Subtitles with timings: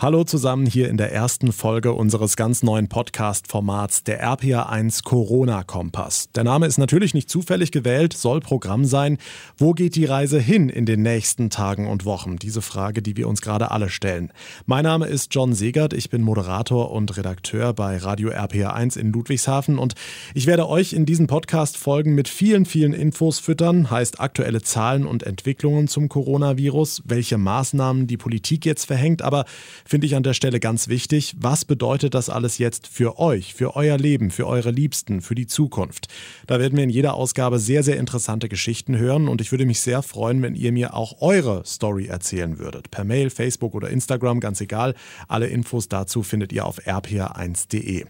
[0.00, 6.30] Hallo zusammen hier in der ersten Folge unseres ganz neuen Podcast-Formats, der RPA1 Corona-Kompass.
[6.36, 9.18] Der Name ist natürlich nicht zufällig gewählt, soll Programm sein.
[9.56, 12.36] Wo geht die Reise hin in den nächsten Tagen und Wochen?
[12.36, 14.30] Diese Frage, die wir uns gerade alle stellen.
[14.66, 19.80] Mein Name ist John Segert, ich bin Moderator und Redakteur bei Radio RPA1 in Ludwigshafen
[19.80, 19.94] und
[20.32, 25.24] ich werde euch in diesen Podcast-Folgen mit vielen, vielen Infos füttern, heißt aktuelle Zahlen und
[25.24, 29.44] Entwicklungen zum Coronavirus, welche Maßnahmen die Politik jetzt verhängt, aber
[29.88, 31.34] finde ich an der Stelle ganz wichtig.
[31.38, 35.46] Was bedeutet das alles jetzt für euch, für euer Leben, für eure Liebsten, für die
[35.46, 36.08] Zukunft?
[36.46, 39.80] Da werden wir in jeder Ausgabe sehr, sehr interessante Geschichten hören und ich würde mich
[39.80, 42.90] sehr freuen, wenn ihr mir auch eure Story erzählen würdet.
[42.90, 44.94] Per Mail, Facebook oder Instagram, ganz egal.
[45.26, 48.04] Alle Infos dazu findet ihr auf rpa1.de.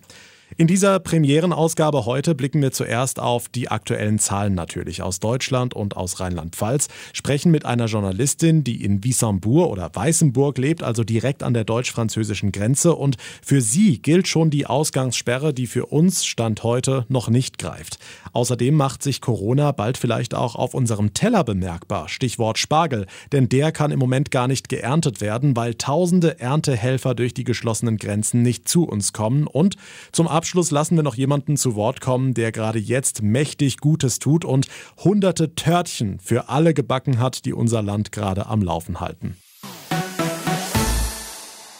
[0.57, 5.95] In dieser Premierenausgabe heute blicken wir zuerst auf die aktuellen Zahlen natürlich aus Deutschland und
[5.95, 11.53] aus Rheinland-Pfalz, sprechen mit einer Journalistin, die in Wissembourg oder Weißenburg lebt, also direkt an
[11.53, 12.95] der deutsch-französischen Grenze.
[12.95, 17.99] Und für sie gilt schon die Ausgangssperre, die für uns Stand heute noch nicht greift.
[18.33, 23.71] Außerdem macht sich Corona bald vielleicht auch auf unserem Teller bemerkbar, Stichwort Spargel, denn der
[23.71, 28.67] kann im Moment gar nicht geerntet werden, weil tausende Erntehelfer durch die geschlossenen Grenzen nicht
[28.67, 29.47] zu uns kommen.
[29.47, 29.77] Und
[30.11, 34.45] zum Abschluss lassen wir noch jemanden zu Wort kommen, der gerade jetzt mächtig Gutes tut
[34.45, 39.37] und hunderte Törtchen für alle gebacken hat, die unser Land gerade am Laufen halten.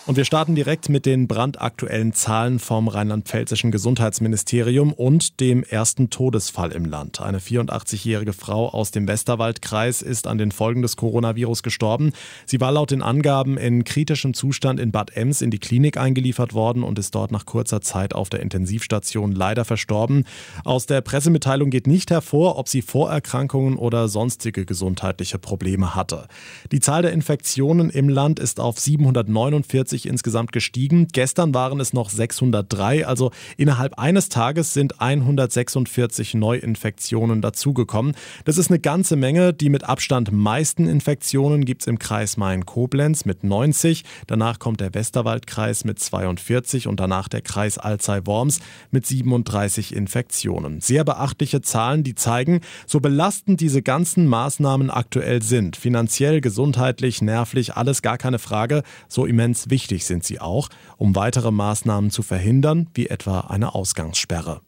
[0.09, 6.73] Und wir starten direkt mit den brandaktuellen Zahlen vom rheinland-pfälzischen Gesundheitsministerium und dem ersten Todesfall
[6.73, 7.21] im Land.
[7.21, 12.13] Eine 84-jährige Frau aus dem Westerwaldkreis ist an den Folgen des Coronavirus gestorben.
[12.47, 16.55] Sie war laut den Angaben in kritischem Zustand in Bad Ems in die Klinik eingeliefert
[16.55, 20.25] worden und ist dort nach kurzer Zeit auf der Intensivstation leider verstorben.
[20.65, 26.29] Aus der Pressemitteilung geht nicht hervor, ob sie Vorerkrankungen oder sonstige gesundheitliche Probleme hatte.
[26.73, 31.09] Die Zahl der Infektionen im Land ist auf 749 150 insgesamt gestiegen.
[31.13, 38.15] Gestern waren es noch 603, also innerhalb eines Tages sind 146 Neuinfektionen dazugekommen.
[38.45, 39.53] Das ist eine ganze Menge.
[39.53, 44.05] Die mit Abstand meisten Infektionen gibt es im Kreis Main-Koblenz mit 90.
[44.27, 48.61] Danach kommt der Westerwaldkreis mit 42 und danach der Kreis Alzey-Worms
[48.91, 50.81] mit 37 Infektionen.
[50.81, 55.77] Sehr beachtliche Zahlen, die zeigen, so belastend diese ganzen Maßnahmen aktuell sind.
[55.77, 58.83] Finanziell, gesundheitlich, nervlich, alles gar keine Frage.
[59.09, 60.69] So immens wichtig Wichtig sind sie auch,
[60.99, 64.61] um weitere Maßnahmen zu verhindern, wie etwa eine Ausgangssperre.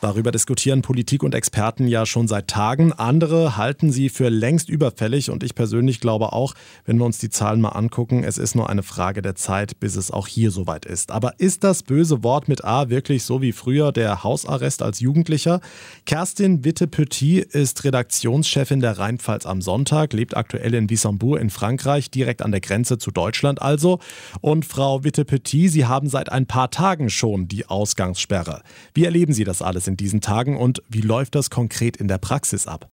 [0.00, 2.94] Darüber diskutieren Politik und Experten ja schon seit Tagen.
[2.94, 6.54] Andere halten sie für längst überfällig und ich persönlich glaube auch,
[6.86, 9.96] wenn wir uns die Zahlen mal angucken, es ist nur eine Frage der Zeit, bis
[9.96, 11.10] es auch hier soweit ist.
[11.10, 15.60] Aber ist das böse Wort mit A wirklich so wie früher der Hausarrest als Jugendlicher?
[16.06, 22.40] Kerstin Witte-Petit ist Redaktionschefin der Rheinpfalz am Sonntag, lebt aktuell in Wissembourg in Frankreich, direkt
[22.40, 23.98] an der Grenze zu Deutschland also.
[24.40, 28.62] Und Frau Witte-Petit, Sie haben seit ein paar Tagen schon die Ausgangssperre.
[28.94, 32.18] Wie erleben Sie das alles in diesen Tagen und wie läuft das konkret in der
[32.18, 32.90] Praxis ab?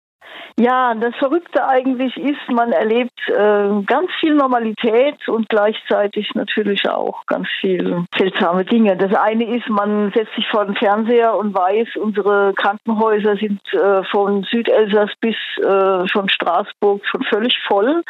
[0.58, 7.24] Ja, das Verrückte eigentlich ist, man erlebt äh, ganz viel Normalität und gleichzeitig natürlich auch
[7.26, 8.96] ganz viel seltsame Dinge.
[8.96, 14.04] Das eine ist, man setzt sich vor den Fernseher und weiß, unsere Krankenhäuser sind äh,
[14.04, 18.02] von Südelsass bis äh, von Straßburg schon völlig voll.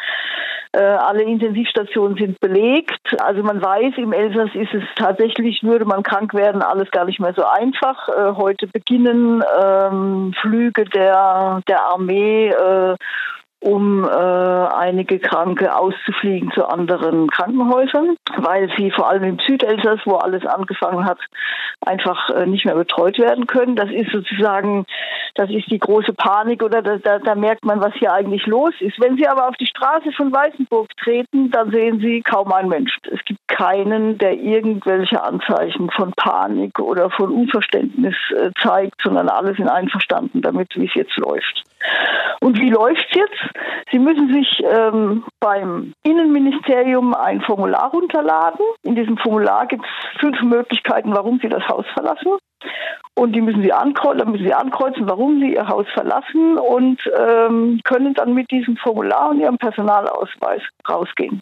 [0.73, 2.99] Äh, alle Intensivstationen sind belegt.
[3.21, 7.19] Also man weiß, im Elsass ist es tatsächlich, würde man krank werden, alles gar nicht
[7.19, 8.09] mehr so einfach.
[8.09, 12.12] Äh, heute beginnen ähm, Flüge der, der Armee
[12.47, 12.95] äh,
[13.63, 20.15] um äh, einige Kranke auszufliegen zu anderen Krankenhäusern, weil sie vor allem im Südelsass, wo
[20.15, 21.19] alles angefangen hat,
[21.79, 23.77] einfach äh, nicht mehr betreut werden können.
[23.77, 24.85] Das ist sozusagen,
[25.35, 28.73] das ist die große Panik oder da, da, da merkt man, was hier eigentlich los
[28.79, 28.99] ist.
[28.99, 32.97] Wenn Sie aber auf die Straße von Weißenburg treten, dann sehen Sie kaum einen Mensch.
[33.11, 39.55] Es gibt keinen, der irgendwelche Anzeichen von Panik oder von Unverständnis äh, zeigt, sondern alle
[39.55, 41.63] sind einverstanden damit, wie es jetzt läuft.
[42.41, 43.39] Und wie läuft's jetzt?
[43.91, 48.65] Sie müssen sich ähm, beim Innenministerium ein Formular runterladen.
[48.83, 52.31] In diesem Formular gibt es fünf Möglichkeiten, warum Sie das Haus verlassen.
[53.15, 57.79] Und die müssen Sie ankreuzen, müssen Sie ankreuzen, warum Sie Ihr Haus verlassen und ähm,
[57.83, 61.39] können dann mit diesem Formular und Ihrem Personalausweis rausgehen.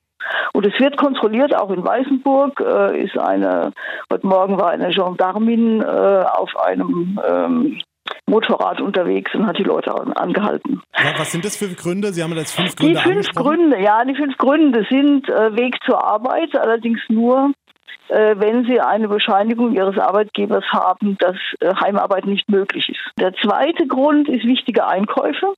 [0.54, 3.72] Und es wird kontrolliert, auch in Weißenburg äh, ist eine,
[4.12, 7.82] heute Morgen war eine Gendarmin äh, auf einem ähm,
[8.26, 10.82] Motorrad unterwegs und hat die Leute angehalten.
[10.98, 12.14] Ja, was sind das für Gründe?
[12.14, 15.78] Sie haben jetzt fünf Gründe Die fünf Gründe, ja, die fünf Gründe sind äh, Weg
[15.86, 17.52] zur Arbeit, allerdings nur,
[18.10, 23.20] äh, wenn Sie eine Bescheinigung Ihres Arbeitgebers haben, dass äh, Heimarbeit nicht möglich ist.
[23.20, 25.54] Der zweite Grund ist wichtige Einkäufe.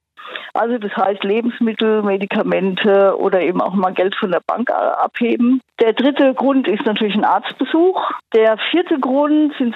[0.53, 5.61] Also das heißt Lebensmittel, Medikamente oder eben auch mal Geld von der Bank abheben.
[5.79, 8.11] Der dritte Grund ist natürlich ein Arztbesuch.
[8.33, 9.75] Der vierte Grund sind,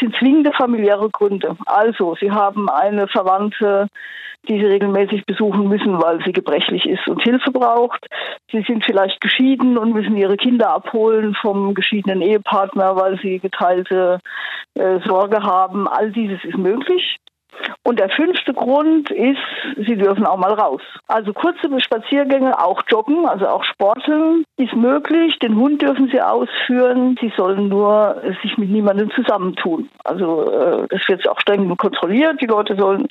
[0.00, 1.56] sind zwingende familiäre Gründe.
[1.66, 3.88] Also Sie haben eine Verwandte,
[4.46, 8.06] die sie regelmäßig besuchen müssen, weil sie gebrechlich ist und Hilfe braucht.
[8.50, 14.20] Sie sind vielleicht geschieden und müssen ihre Kinder abholen vom geschiedenen Ehepartner, weil sie geteilte
[14.74, 15.86] äh, Sorge haben.
[15.88, 17.18] All dieses ist möglich.
[17.82, 19.38] Und der fünfte Grund ist,
[19.76, 20.82] sie dürfen auch mal raus.
[21.06, 25.38] Also kurze Spaziergänge, auch joggen, also auch sporteln ist möglich.
[25.38, 27.16] Den Hund dürfen sie ausführen.
[27.20, 29.88] Sie sollen nur sich mit niemandem zusammentun.
[30.04, 32.40] Also äh, das wird auch streng kontrolliert.
[32.40, 33.08] Die Leute sollen,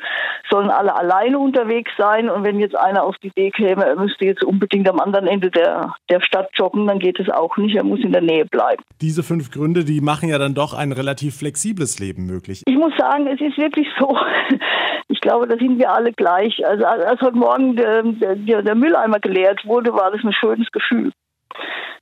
[0.49, 2.29] sollen alle alleine unterwegs sein.
[2.29, 5.51] Und wenn jetzt einer auf die Idee käme, er müsste jetzt unbedingt am anderen Ende
[5.51, 7.75] der, der Stadt joggen, dann geht es auch nicht.
[7.75, 8.83] Er muss in der Nähe bleiben.
[9.01, 12.63] Diese fünf Gründe, die machen ja dann doch ein relativ flexibles Leben möglich.
[12.65, 14.17] Ich muss sagen, es ist wirklich so,
[15.07, 16.65] ich glaube, da sind wir alle gleich.
[16.65, 21.11] Also als heute Morgen der, der, der Mülleimer geleert wurde, war das ein schönes Gefühl.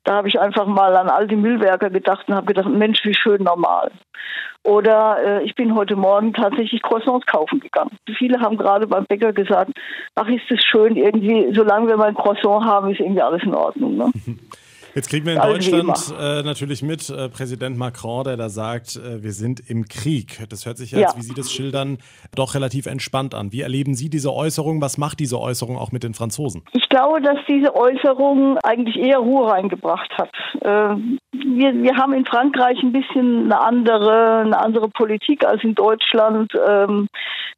[0.06, 3.13] Da habe ich einfach mal an all die Müllwerker gedacht und habe gedacht, Mensch, wie
[3.13, 3.92] schön normal.
[4.63, 7.92] Oder äh, ich bin heute Morgen tatsächlich Croissants kaufen gegangen.
[8.18, 9.72] Viele haben gerade beim Bäcker gesagt,
[10.16, 13.54] ach, ist das schön, irgendwie, solange wir mal ein Croissant haben, ist irgendwie alles in
[13.54, 13.98] Ordnung.
[13.98, 14.12] Ne?
[14.96, 19.22] Jetzt kriegen wir in Deutschland äh, natürlich mit äh, Präsident Macron, der da sagt, äh,
[19.22, 20.48] wir sind im Krieg.
[20.48, 21.18] Das hört sich jetzt, ja.
[21.18, 21.98] wie Sie das schildern,
[22.34, 23.52] doch relativ entspannt an.
[23.52, 24.80] Wie erleben Sie diese Äußerung?
[24.80, 26.64] Was macht diese Äußerung auch mit den Franzosen?
[26.72, 30.30] Ich glaube, dass diese Äußerung eigentlich eher Ruhe reingebracht hat.
[30.62, 35.76] Ähm, wir, wir haben in Frankreich ein bisschen eine andere, eine andere Politik als in
[35.76, 36.54] Deutschland.
[36.66, 37.10] Ähm,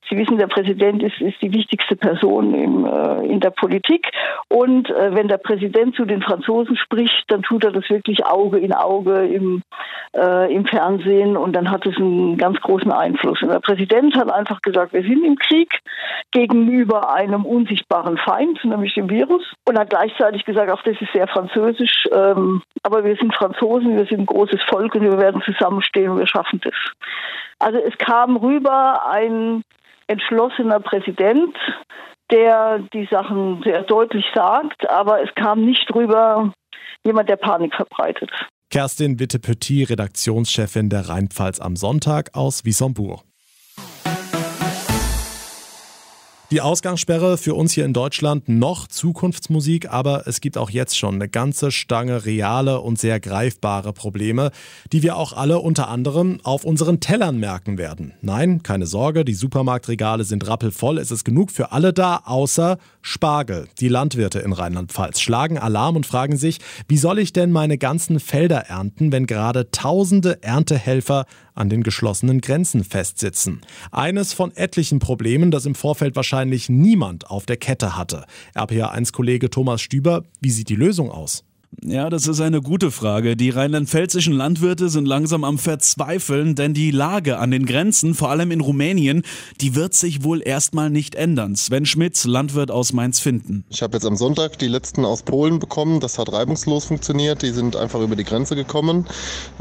[0.10, 4.10] Sie wissen, der Präsident ist, ist die wichtigste Person im, äh, in der Politik.
[4.48, 8.60] Und äh, wenn der Präsident zu den Franzosen spricht, dann tut er das wirklich Auge
[8.60, 9.62] in Auge im,
[10.16, 13.42] äh, im Fernsehen und dann hat es einen ganz großen Einfluss.
[13.42, 15.80] Und der Präsident hat einfach gesagt, wir sind im Krieg
[16.32, 19.44] gegenüber einem unsichtbaren Feind, nämlich dem Virus.
[19.68, 24.06] Und hat gleichzeitig gesagt, auch das ist sehr französisch, ähm, aber wir sind Franzosen, wir
[24.06, 26.74] sind ein großes Volk und wir werden zusammenstehen und wir schaffen das.
[27.60, 29.64] Also es kam rüber ein
[30.08, 31.56] entschlossener Präsident,
[32.32, 36.52] der die Sachen sehr deutlich sagt, aber es kam nicht rüber
[37.04, 38.30] jemand, der Panik verbreitet.
[38.70, 43.24] Kerstin Witte-Petit, Redaktionschefin der Rheinpfalz am Sonntag aus Wissembourg.
[46.50, 51.16] Die Ausgangssperre für uns hier in Deutschland noch Zukunftsmusik, aber es gibt auch jetzt schon
[51.16, 54.52] eine ganze Stange reale und sehr greifbare Probleme,
[54.94, 58.14] die wir auch alle unter anderem auf unseren Tellern merken werden.
[58.22, 62.78] Nein, keine Sorge, die Supermarktregale sind rappelvoll, es ist genug für alle da, außer
[63.10, 63.70] Spargel.
[63.80, 66.60] Die Landwirte in Rheinland-Pfalz schlagen Alarm und fragen sich,
[66.90, 71.26] wie soll ich denn meine ganzen Felder ernten, wenn gerade tausende Erntehelfer
[71.56, 73.62] an den geschlossenen Grenzen festsitzen.
[73.94, 78.26] Eines von etlichen Problemen, das im Vorfeld wahrscheinlich niemand auf der Kette hatte.
[78.56, 81.47] RPA1-Kollege Thomas Stüber, wie sieht die Lösung aus?
[81.84, 83.36] Ja, das ist eine gute Frage.
[83.36, 88.52] Die rheinland-pfälzischen Landwirte sind langsam am Verzweifeln, denn die Lage an den Grenzen, vor allem
[88.52, 89.22] in Rumänien,
[89.62, 91.56] die wird sich wohl erstmal nicht ändern.
[91.56, 93.64] Sven Schmitz, Landwirt aus Mainz-Finden.
[93.70, 96.00] Ich habe jetzt am Sonntag die letzten aus Polen bekommen.
[96.00, 97.42] Das hat reibungslos funktioniert.
[97.42, 99.06] Die sind einfach über die Grenze gekommen.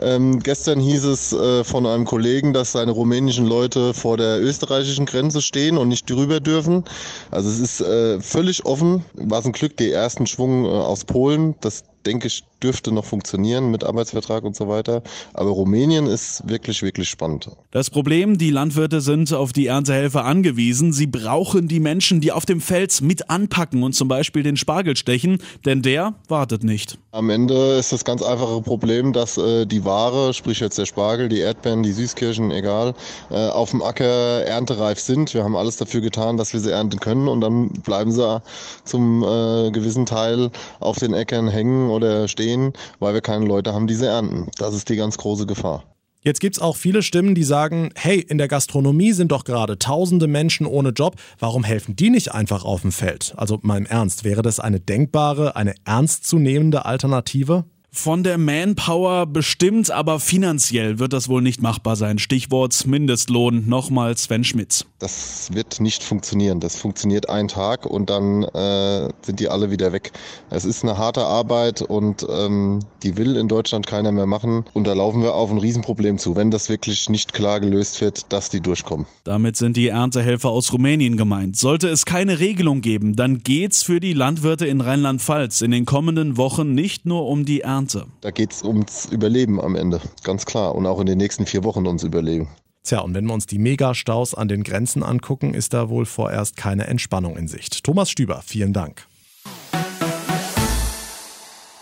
[0.00, 5.06] Ähm, gestern hieß es äh, von einem Kollegen, dass seine rumänischen Leute vor der österreichischen
[5.06, 6.84] Grenze stehen und nicht drüber dürfen.
[7.30, 9.04] Also es ist äh, völlig offen.
[9.14, 11.54] War es ein Glück, die ersten Schwung äh, aus Polen.
[11.60, 15.02] Das denke ich, dürfte noch funktionieren mit Arbeitsvertrag und so weiter.
[15.34, 17.50] Aber Rumänien ist wirklich, wirklich spannend.
[17.70, 20.92] Das Problem, die Landwirte sind auf die Erntehelfer angewiesen.
[20.92, 24.96] Sie brauchen die Menschen, die auf dem Feld mit anpacken und zum Beispiel den Spargel
[24.96, 26.98] stechen, denn der wartet nicht.
[27.12, 31.28] Am Ende ist das ganz einfache Problem, dass äh, die Ware, sprich jetzt der Spargel,
[31.28, 32.94] die Erdbeeren, die Süßkirschen, egal,
[33.30, 34.04] äh, auf dem Acker
[34.44, 35.34] erntereif sind.
[35.34, 38.42] Wir haben alles dafür getan, dass wir sie ernten können und dann bleiben sie
[38.84, 43.86] zum äh, gewissen Teil auf den Äckern hängen oder stehen, weil wir keine Leute haben,
[43.86, 44.50] die sie ernten.
[44.58, 45.84] Das ist die ganz große Gefahr.
[46.26, 49.78] Jetzt gibt es auch viele Stimmen, die sagen, hey, in der Gastronomie sind doch gerade
[49.78, 53.32] tausende Menschen ohne Job, warum helfen die nicht einfach auf dem Feld?
[53.36, 57.64] Also mal im Ernst, wäre das eine denkbare, eine ernstzunehmende Alternative?
[57.92, 62.18] Von der Manpower bestimmt, aber finanziell wird das wohl nicht machbar sein.
[62.18, 63.68] Stichwort Mindestlohn.
[63.68, 64.84] Nochmal Sven Schmitz.
[64.98, 66.58] Das wird nicht funktionieren.
[66.58, 70.12] Das funktioniert einen Tag und dann äh, sind die alle wieder weg.
[70.48, 74.64] Es ist eine harte Arbeit und ähm, die will in Deutschland keiner mehr machen.
[74.72, 78.32] Und da laufen wir auf ein Riesenproblem zu, wenn das wirklich nicht klar gelöst wird,
[78.32, 79.06] dass die durchkommen.
[79.24, 81.56] Damit sind die Erntehelfer aus Rumänien gemeint.
[81.56, 86.38] Sollte es keine Regelung geben, dann geht's für die Landwirte in Rheinland-Pfalz in den kommenden
[86.38, 88.06] Wochen nicht nur um die Ernte.
[88.22, 90.74] Da geht es ums Überleben am Ende, ganz klar.
[90.74, 92.48] Und auch in den nächsten vier Wochen ums Überleben.
[92.86, 96.56] Tja, und wenn wir uns die Megastaus an den Grenzen angucken, ist da wohl vorerst
[96.56, 97.82] keine Entspannung in Sicht.
[97.82, 99.08] Thomas Stüber, vielen Dank.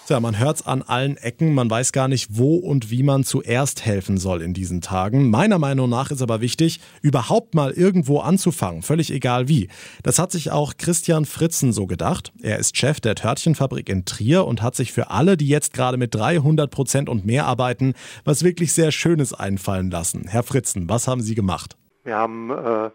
[0.07, 3.87] Tja, man hört's an allen Ecken, man weiß gar nicht, wo und wie man zuerst
[3.87, 5.31] helfen soll in diesen Tagen.
[5.31, 9.71] Meiner Meinung nach ist aber wichtig, überhaupt mal irgendwo anzufangen, völlig egal wie.
[10.03, 12.35] Das hat sich auch Christian Fritzen so gedacht.
[12.43, 15.97] Er ist Chef der Törtchenfabrik in Trier und hat sich für alle, die jetzt gerade
[15.97, 17.95] mit 300 Prozent und mehr arbeiten,
[18.27, 20.27] was wirklich sehr Schönes einfallen lassen.
[20.29, 21.79] Herr Fritzen, was haben Sie gemacht?
[22.03, 22.91] Wir haben äh,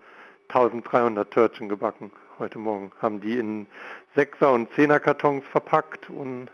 [0.50, 3.66] 1300 Törtchen gebacken heute Morgen, haben die in
[4.16, 6.50] Sechser- und Zehner-Kartons verpackt und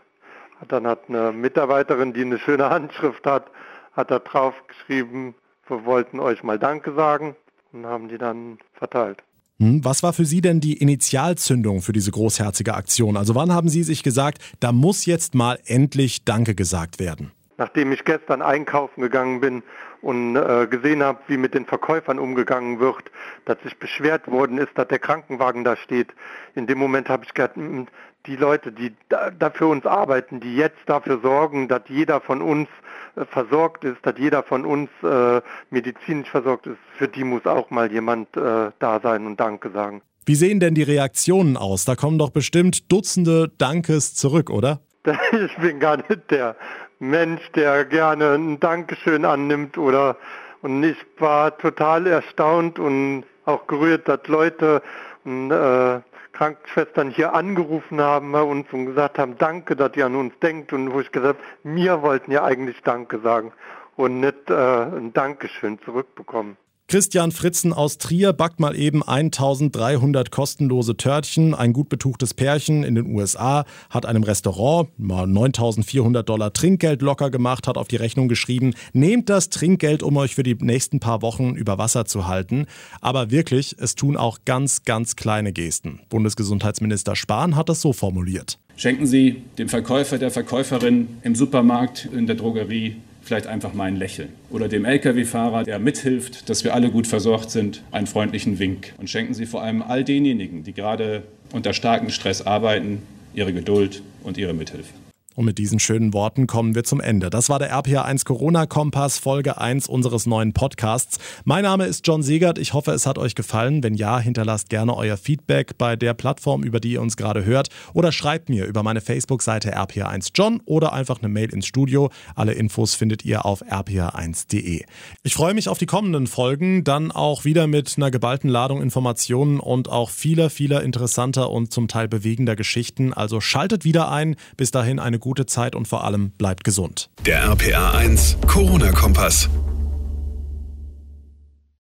[0.68, 3.50] dann hat eine Mitarbeiterin, die eine schöne Handschrift hat,
[3.92, 5.34] hat da drauf geschrieben,
[5.68, 7.36] wir wollten euch mal Danke sagen
[7.72, 9.22] und haben die dann verteilt.
[9.58, 13.16] Hm, was war für Sie denn die Initialzündung für diese großherzige Aktion?
[13.16, 17.32] Also wann haben Sie sich gesagt, da muss jetzt mal endlich Danke gesagt werden?
[17.56, 19.62] Nachdem ich gestern einkaufen gegangen bin
[20.02, 23.10] und äh, gesehen habe, wie mit den Verkäufern umgegangen wird,
[23.44, 26.08] dass sich beschwert worden ist, dass der Krankenwagen da steht,
[26.54, 27.86] in dem Moment habe ich gedacht, hm,
[28.26, 32.42] die Leute, die da, da für uns arbeiten, die jetzt dafür sorgen, dass jeder von
[32.42, 32.68] uns
[33.16, 37.70] äh, versorgt ist, dass jeder von uns äh, medizinisch versorgt ist, für die muss auch
[37.70, 40.02] mal jemand äh, da sein und Danke sagen.
[40.24, 41.84] Wie sehen denn die Reaktionen aus?
[41.84, 44.80] Da kommen doch bestimmt Dutzende Dankes zurück, oder?
[45.32, 46.56] Ich bin gar nicht der
[46.98, 50.16] Mensch, der gerne ein Dankeschön annimmt oder
[50.62, 54.82] und ich war total erstaunt und auch gerührt, dass Leute
[55.24, 56.00] und, äh,
[56.32, 60.72] Krankenschwestern hier angerufen haben bei uns und gesagt haben, danke, dass ihr an uns denkt.
[60.72, 63.52] Und wo ich gesagt habe, mir wollten ja eigentlich Danke sagen
[63.96, 66.58] und nicht äh, ein Dankeschön zurückbekommen.
[66.88, 71.52] Christian Fritzen aus Trier backt mal eben 1300 kostenlose Törtchen.
[71.52, 77.32] Ein gut betuchtes Pärchen in den USA hat einem Restaurant mal 9400 Dollar Trinkgeld locker
[77.32, 81.22] gemacht, hat auf die Rechnung geschrieben, nehmt das Trinkgeld, um euch für die nächsten paar
[81.22, 82.66] Wochen über Wasser zu halten.
[83.00, 85.98] Aber wirklich, es tun auch ganz, ganz kleine Gesten.
[86.08, 88.60] Bundesgesundheitsminister Spahn hat das so formuliert.
[88.76, 93.96] Schenken Sie dem Verkäufer, der Verkäuferin im Supermarkt, in der Drogerie vielleicht einfach mal ein
[93.96, 94.30] Lächeln.
[94.50, 98.94] Oder dem Lkw-Fahrer, der mithilft, dass wir alle gut versorgt sind, einen freundlichen Wink.
[98.98, 103.02] Und schenken Sie vor allem all denjenigen, die gerade unter starkem Stress arbeiten,
[103.34, 104.92] ihre Geduld und ihre Mithilfe.
[105.36, 107.28] Und mit diesen schönen Worten kommen wir zum Ende.
[107.28, 111.18] Das war der RPA1 Corona Kompass, Folge 1 unseres neuen Podcasts.
[111.44, 112.56] Mein Name ist John Segert.
[112.56, 113.82] Ich hoffe, es hat euch gefallen.
[113.82, 117.68] Wenn ja, hinterlasst gerne euer Feedback bei der Plattform, über die ihr uns gerade hört.
[117.92, 122.08] Oder schreibt mir über meine Facebook-Seite RPA1John oder einfach eine Mail ins Studio.
[122.34, 124.86] Alle Infos findet ihr auf rpa1.de.
[125.22, 129.60] Ich freue mich auf die kommenden Folgen, dann auch wieder mit einer geballten Ladung Informationen
[129.60, 133.12] und auch vieler, vieler interessanter und zum Teil bewegender Geschichten.
[133.12, 134.36] Also schaltet wieder ein.
[134.56, 137.10] Bis dahin eine gute Zeit und vor allem bleibt gesund.
[137.26, 139.48] Der RPA 1 Corona-Kompass.